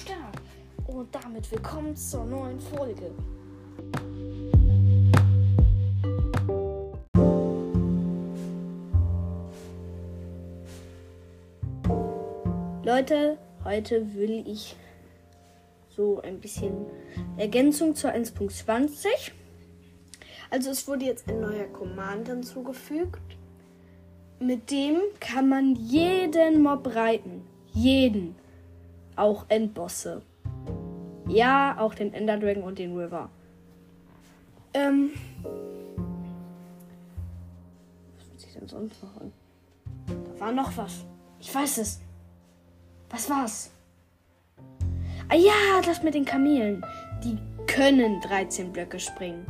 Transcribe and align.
Start. 0.00 0.36
Und 0.86 1.14
damit 1.14 1.50
willkommen 1.52 1.94
zur 1.94 2.24
neuen 2.24 2.58
Folge. 2.58 3.10
Leute, 12.82 13.38
heute 13.64 14.14
will 14.14 14.44
ich 14.46 14.74
so 15.94 16.22
ein 16.22 16.40
bisschen 16.40 16.86
Ergänzung 17.36 17.94
zur 17.94 18.10
1.20. 18.10 19.06
Also 20.48 20.70
es 20.70 20.88
wurde 20.88 21.04
jetzt 21.04 21.28
ein 21.28 21.40
neuer 21.40 21.66
Command 21.66 22.28
hinzugefügt. 22.28 23.36
Mit 24.38 24.70
dem 24.70 24.96
kann 25.20 25.48
man 25.50 25.74
jeden 25.74 26.62
Mob 26.62 26.94
reiten. 26.94 27.42
Jeden. 27.72 28.34
Auch 29.20 29.44
Endbosse. 29.50 30.22
Ja, 31.28 31.76
auch 31.78 31.94
den 31.94 32.14
Ender 32.14 32.38
Dragon 32.38 32.62
und 32.62 32.78
den 32.78 32.96
River. 32.96 33.28
Ähm. 34.72 35.10
Was 38.16 38.32
muss 38.32 38.46
ich 38.46 38.52
denn 38.54 38.66
sonst 38.66 39.02
machen? 39.02 39.30
Da 40.06 40.40
war 40.40 40.52
noch 40.52 40.74
was. 40.74 41.04
Ich 41.38 41.54
weiß 41.54 41.76
es. 41.76 42.00
Was 43.10 43.28
war's? 43.28 43.70
Ah 45.28 45.36
ja, 45.36 45.82
das 45.84 46.02
mit 46.02 46.14
den 46.14 46.24
Kamelen. 46.24 46.82
Die 47.22 47.36
können 47.66 48.22
13 48.22 48.72
Blöcke 48.72 48.98
springen. 48.98 49.44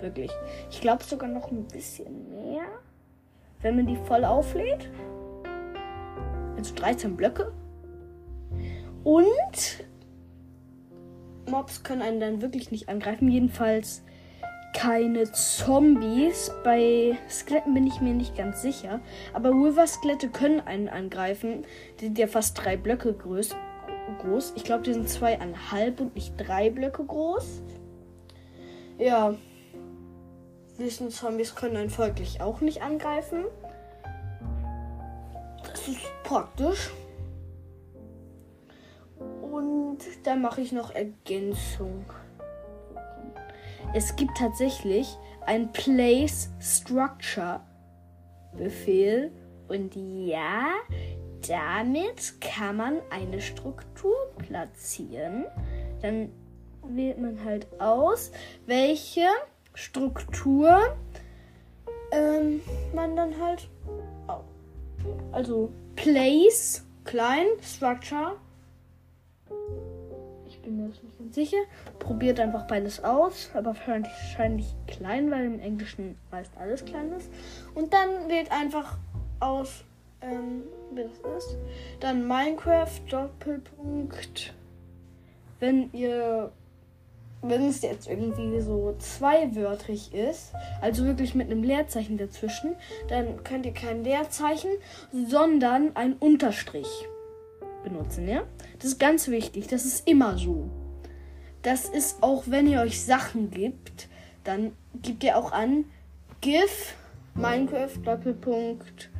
Wirklich. 0.00 0.32
Ich 0.72 0.80
glaube 0.80 1.04
sogar 1.04 1.28
noch 1.28 1.52
ein 1.52 1.68
bisschen 1.68 2.30
mehr. 2.30 2.64
Wenn 3.60 3.76
man 3.76 3.86
die 3.86 3.96
voll 4.08 4.24
auflädt. 4.24 4.90
Also 6.56 6.74
13 6.74 7.16
Blöcke. 7.16 7.52
Und 9.04 9.84
Mobs 11.50 11.82
können 11.82 12.02
einen 12.02 12.20
dann 12.20 12.42
wirklich 12.42 12.70
nicht 12.70 12.88
angreifen. 12.88 13.28
Jedenfalls 13.28 14.02
keine 14.74 15.30
Zombies. 15.32 16.50
Bei 16.64 17.16
Skeletten 17.28 17.74
bin 17.74 17.86
ich 17.86 18.00
mir 18.00 18.14
nicht 18.14 18.36
ganz 18.36 18.62
sicher. 18.62 19.00
Aber 19.32 19.50
River-Skelette 19.50 20.28
können 20.28 20.60
einen 20.60 20.88
angreifen. 20.88 21.64
Die 22.00 22.06
sind 22.06 22.18
ja 22.18 22.26
fast 22.26 22.62
drei 22.62 22.76
Blöcke 22.76 23.12
groß. 23.12 23.54
groß. 24.20 24.52
Ich 24.56 24.64
glaube, 24.64 24.82
die 24.82 24.92
sind 24.92 25.08
zweieinhalb 25.08 26.00
und 26.00 26.14
nicht 26.14 26.34
drei 26.36 26.70
Blöcke 26.70 27.04
groß. 27.04 27.62
Ja. 28.98 29.34
Wissenzombies 30.78 31.54
können 31.54 31.76
einen 31.76 31.90
folglich 31.90 32.40
auch 32.40 32.60
nicht 32.60 32.82
angreifen. 32.82 33.44
Das 35.64 35.86
ist 35.86 36.00
praktisch. 36.24 36.90
Und 39.52 39.98
dann 40.24 40.40
mache 40.40 40.62
ich 40.62 40.72
noch 40.72 40.94
Ergänzung. 40.94 42.06
Es 43.92 44.16
gibt 44.16 44.38
tatsächlich 44.38 45.18
ein 45.44 45.70
Place 45.72 46.48
Structure 46.58 47.60
Befehl. 48.56 49.30
Und 49.68 49.94
ja, 49.94 50.68
damit 51.46 52.40
kann 52.40 52.78
man 52.78 53.02
eine 53.10 53.42
Struktur 53.42 54.14
platzieren. 54.38 55.44
Dann 56.00 56.30
wählt 56.88 57.18
man 57.18 57.44
halt 57.44 57.66
aus, 57.78 58.32
welche 58.64 59.26
Struktur 59.74 60.96
ähm, 62.10 62.62
man 62.94 63.16
dann 63.16 63.38
halt. 63.38 63.68
Also 65.30 65.70
Place, 65.94 66.86
klein, 67.04 67.46
Structure 67.60 68.38
bin 70.62 70.76
mir 70.76 70.88
das 70.88 71.02
nicht 71.02 71.18
ganz 71.18 71.34
sicher. 71.34 71.58
Probiert 71.98 72.40
einfach 72.40 72.66
beides 72.66 73.02
aus, 73.02 73.50
aber 73.54 73.74
wahrscheinlich 73.86 74.66
klein, 74.86 75.30
weil 75.30 75.44
im 75.44 75.60
Englischen 75.60 76.16
meist 76.30 76.52
alles 76.58 76.84
klein 76.84 77.12
ist. 77.12 77.30
Und 77.74 77.92
dann 77.92 78.28
wählt 78.28 78.50
einfach 78.50 78.98
aus, 79.40 79.84
ähm, 80.20 80.62
wie 80.94 81.02
das 81.02 81.44
ist. 81.44 81.56
Dann 82.00 82.26
Minecraft 82.26 83.00
Doppelpunkt. 83.10 84.54
Wenn 85.60 85.92
ihr, 85.92 86.50
wenn 87.42 87.68
es 87.68 87.82
jetzt 87.82 88.08
irgendwie 88.08 88.60
so 88.60 88.94
zweiwörtrig 88.98 90.12
ist, 90.12 90.52
also 90.80 91.04
wirklich 91.04 91.34
mit 91.34 91.50
einem 91.50 91.62
Leerzeichen 91.62 92.18
dazwischen, 92.18 92.74
dann 93.08 93.44
könnt 93.44 93.66
ihr 93.66 93.74
kein 93.74 94.02
Leerzeichen, 94.02 94.70
sondern 95.12 95.94
ein 95.94 96.14
Unterstrich 96.14 97.06
benutzen, 97.82 98.28
ja? 98.28 98.42
Das 98.78 98.86
ist 98.86 99.00
ganz 99.00 99.28
wichtig. 99.28 99.66
Das 99.68 99.84
ist 99.84 100.06
immer 100.08 100.38
so. 100.38 100.68
Das 101.62 101.88
ist 101.88 102.22
auch, 102.22 102.44
wenn 102.46 102.66
ihr 102.66 102.80
euch 102.80 103.02
Sachen 103.02 103.50
gibt, 103.50 104.08
dann 104.44 104.72
gebt 105.00 105.22
ihr 105.22 105.36
auch 105.36 105.52
an 105.52 105.84
GIF 106.40 106.94
Minecraft 107.34 107.96
Doppelpunkt 108.04 109.10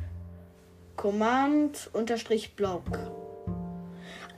Command 0.95 1.89
unterstrich 1.93 2.55
Block. 2.55 2.99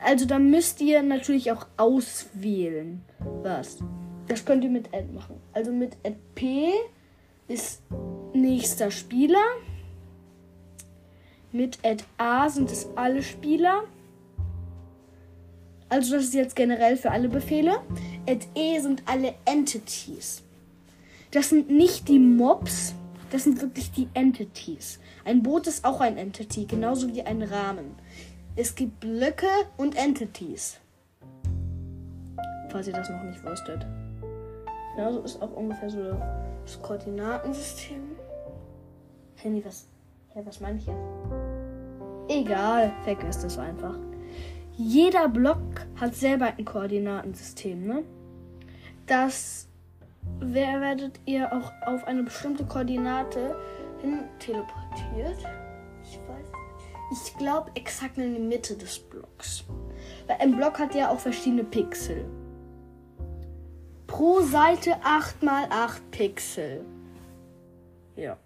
Also 0.03 0.25
da 0.25 0.39
müsst 0.39 0.81
ihr 0.81 1.01
natürlich 1.01 1.51
auch 1.51 1.65
auswählen. 1.77 3.03
Was? 3.41 3.79
Das 4.27 4.45
könnt 4.45 4.63
ihr 4.63 4.69
mit 4.69 4.93
Add 4.93 5.11
machen. 5.13 5.41
Also 5.53 5.71
mit 5.71 5.97
Add 6.03 6.17
P 6.35 6.71
ist 7.47 7.81
nächster 8.33 8.91
Spieler. 8.91 9.43
Mit 11.51 11.79
Add 11.83 12.03
A 12.17 12.49
sind 12.49 12.71
es 12.71 12.87
alle 12.95 13.23
Spieler. 13.23 13.83
Also 15.95 16.17
das 16.17 16.25
ist 16.25 16.33
jetzt 16.33 16.57
generell 16.57 16.97
für 16.97 17.09
alle 17.09 17.29
Befehle. 17.29 17.71
At 18.27 18.49
E 18.53 18.77
sind 18.79 19.03
alle 19.05 19.33
Entities. 19.45 20.43
Das 21.31 21.47
sind 21.47 21.69
nicht 21.69 22.09
die 22.09 22.19
Mobs, 22.19 22.93
das 23.31 23.45
sind 23.45 23.61
wirklich 23.61 23.91
die 23.91 24.09
Entities. 24.13 24.99
Ein 25.23 25.41
Boot 25.41 25.67
ist 25.67 25.85
auch 25.85 26.01
ein 26.01 26.17
Entity, 26.17 26.65
genauso 26.65 27.07
wie 27.13 27.21
ein 27.21 27.41
Rahmen. 27.41 27.95
Es 28.57 28.75
gibt 28.75 28.99
Blöcke 28.99 29.47
und 29.77 29.95
Entities. 29.95 30.81
Falls 32.71 32.87
ihr 32.87 32.93
das 32.93 33.09
noch 33.09 33.23
nicht 33.23 33.41
wusstet. 33.45 33.85
Genauso 34.97 35.21
ist 35.21 35.41
auch 35.41 35.55
ungefähr 35.55 35.89
so 35.89 36.17
das 36.65 36.81
Koordinatensystem. 36.81 38.01
Handy, 39.37 39.63
was? 39.63 39.87
Hä, 40.33 40.41
was 40.43 40.59
meine 40.59 40.77
ich 40.77 40.87
jetzt? 40.87 40.99
Egal, 42.27 42.91
vergesst 43.05 43.45
es 43.45 43.57
einfach 43.57 43.97
jeder 44.77 45.29
Block 45.29 45.59
hat 45.99 46.15
selber 46.15 46.47
ein 46.57 46.65
Koordinatensystem, 46.65 47.85
ne? 47.85 48.03
Das 49.05 49.67
werdet 50.39 51.19
ihr 51.25 51.51
auch 51.53 51.71
auf 51.85 52.05
eine 52.05 52.23
bestimmte 52.23 52.65
Koordinate 52.65 53.55
hin 54.01 54.23
teleportiert. 54.39 55.37
Ich 56.03 56.17
weiß. 56.27 56.51
Ich 57.11 57.37
glaube 57.37 57.71
exakt 57.75 58.17
in 58.17 58.33
die 58.33 58.41
Mitte 58.41 58.75
des 58.75 58.99
Blocks. 58.99 59.63
Weil 60.27 60.37
ein 60.39 60.55
Block 60.55 60.79
hat 60.79 60.95
ja 60.95 61.09
auch 61.09 61.19
verschiedene 61.19 61.63
Pixel. 61.63 62.25
Pro 64.07 64.41
Seite 64.41 64.95
8 65.03 65.43
mal 65.43 65.65
8 65.69 66.11
Pixel. 66.11 66.85
Ja. 68.15 68.37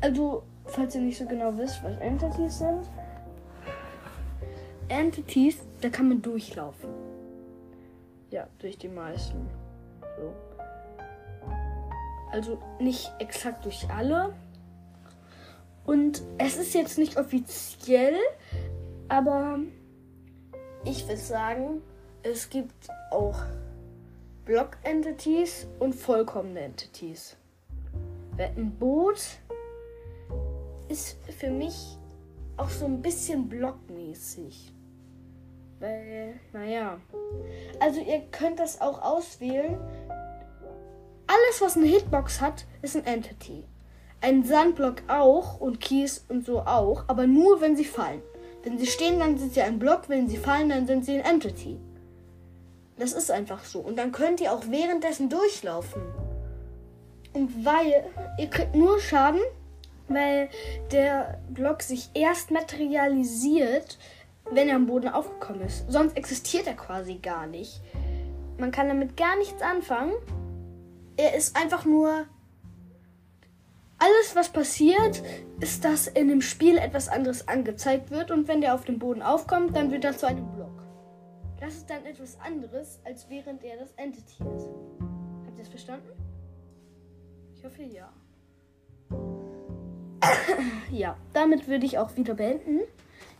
Also, 0.00 0.44
falls 0.66 0.94
ihr 0.94 1.00
nicht 1.00 1.18
so 1.18 1.26
genau 1.26 1.56
wisst, 1.56 1.82
was 1.82 1.96
Entities 1.98 2.58
sind, 2.58 2.88
Entities, 4.88 5.58
da 5.80 5.88
kann 5.88 6.08
man 6.08 6.22
durchlaufen. 6.22 6.90
Ja, 8.30 8.46
durch 8.58 8.78
die 8.78 8.88
meisten. 8.88 9.48
So. 10.18 10.32
Also 12.32 12.58
nicht 12.80 13.12
exakt 13.18 13.64
durch 13.64 13.88
alle. 13.90 14.34
Und 15.84 16.22
es 16.38 16.56
ist 16.56 16.74
jetzt 16.74 16.98
nicht 16.98 17.16
offiziell, 17.16 18.16
aber 19.08 19.60
ich 20.84 21.04
würde 21.04 21.16
sagen, 21.16 21.82
es 22.22 22.50
gibt 22.50 22.88
auch 23.10 23.38
Block-Entities 24.44 25.66
und 25.78 25.94
vollkommene 25.94 26.60
Entities. 26.60 27.36
Ein 28.38 28.72
Boot 28.78 29.20
ist 30.88 31.16
für 31.38 31.50
mich 31.50 31.96
auch 32.56 32.68
so 32.68 32.84
ein 32.86 33.00
bisschen 33.02 33.48
blockmäßig. 33.48 34.72
Weil, 35.78 36.40
naja. 36.52 36.98
Also 37.80 38.00
ihr 38.00 38.20
könnt 38.30 38.58
das 38.58 38.80
auch 38.80 39.02
auswählen. 39.02 39.78
Alles, 41.26 41.60
was 41.60 41.76
eine 41.76 41.86
Hitbox 41.86 42.40
hat, 42.40 42.64
ist 42.82 42.96
ein 42.96 43.04
Entity. 43.04 43.64
Ein 44.20 44.44
Sandblock 44.44 45.02
auch 45.08 45.60
und 45.60 45.80
Kies 45.80 46.24
und 46.28 46.46
so 46.46 46.60
auch, 46.60 47.04
aber 47.08 47.26
nur 47.26 47.60
wenn 47.60 47.76
sie 47.76 47.84
fallen. 47.84 48.22
Wenn 48.62 48.78
sie 48.78 48.86
stehen, 48.86 49.20
dann 49.20 49.36
sind 49.38 49.54
sie 49.54 49.62
ein 49.62 49.78
Block, 49.78 50.08
wenn 50.08 50.28
sie 50.28 50.38
fallen, 50.38 50.70
dann 50.70 50.86
sind 50.86 51.04
sie 51.04 51.12
ein 51.20 51.24
Entity. 51.24 51.78
Das 52.98 53.12
ist 53.12 53.30
einfach 53.30 53.64
so. 53.64 53.80
Und 53.80 53.96
dann 53.96 54.12
könnt 54.12 54.40
ihr 54.40 54.52
auch 54.52 54.64
währenddessen 54.68 55.28
durchlaufen. 55.28 56.02
Und 57.32 57.64
weil 57.64 58.10
ihr 58.38 58.48
kriegt 58.48 58.74
nur 58.74 58.98
Schaden, 58.98 59.42
weil 60.08 60.48
der 60.90 61.38
Block 61.50 61.82
sich 61.82 62.10
erst 62.14 62.50
materialisiert, 62.50 63.98
wenn 64.50 64.68
er 64.68 64.76
am 64.76 64.86
Boden 64.86 65.08
aufgekommen 65.08 65.62
ist. 65.62 65.90
Sonst 65.90 66.16
existiert 66.16 66.66
er 66.66 66.74
quasi 66.74 67.16
gar 67.16 67.46
nicht. 67.46 67.80
Man 68.58 68.70
kann 68.70 68.88
damit 68.88 69.16
gar 69.16 69.36
nichts 69.36 69.62
anfangen. 69.62 70.14
Er 71.16 71.34
ist 71.34 71.56
einfach 71.56 71.84
nur. 71.84 72.26
Alles, 73.98 74.36
was 74.36 74.50
passiert, 74.50 75.22
ist, 75.60 75.84
dass 75.84 76.06
in 76.06 76.28
dem 76.28 76.42
Spiel 76.42 76.76
etwas 76.76 77.08
anderes 77.08 77.48
angezeigt 77.48 78.10
wird 78.10 78.30
und 78.30 78.46
wenn 78.46 78.60
der 78.60 78.74
auf 78.74 78.84
dem 78.84 78.98
Boden 78.98 79.22
aufkommt, 79.22 79.74
dann 79.74 79.90
wird 79.90 80.04
er 80.04 80.16
zu 80.16 80.26
einem 80.26 80.46
Block. 80.52 80.82
Das 81.58 81.74
ist 81.74 81.88
dann 81.88 82.04
etwas 82.04 82.38
anderes, 82.40 83.00
als 83.04 83.30
während 83.30 83.64
er 83.64 83.78
das 83.78 83.92
Entity 83.92 84.44
ist. 84.54 84.68
Habt 85.46 85.56
ihr 85.56 85.62
es 85.62 85.68
verstanden? 85.68 86.10
Ich 87.54 87.64
hoffe 87.64 87.82
ja. 87.82 88.12
ja, 90.90 91.16
damit 91.32 91.66
würde 91.66 91.86
ich 91.86 91.96
auch 91.96 92.14
wieder 92.16 92.34
beenden. 92.34 92.80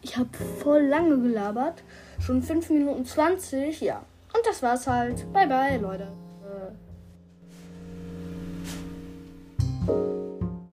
Ich 0.03 0.17
habe 0.17 0.29
voll 0.63 0.83
lange 0.83 1.19
gelabert. 1.19 1.83
Schon 2.21 2.43
5 2.43 2.71
Minuten 2.71 3.05
20, 3.05 3.81
ja. 3.81 4.05
Und 4.35 4.47
das 4.47 4.63
war's 4.63 4.87
halt. 4.87 5.31
Bye 5.33 5.47
bye, 5.47 5.79
Leute. 5.79 6.09